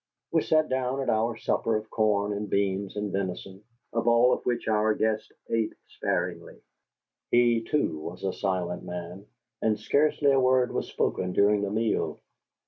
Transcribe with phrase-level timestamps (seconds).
[0.31, 3.63] We sat down to our supper of corn and beans and venison,
[3.93, 6.59] of all of which our guest ate sparingly.
[7.29, 9.27] He, too, was a silent man,
[9.61, 12.19] and scarcely a word was spoken during the meal.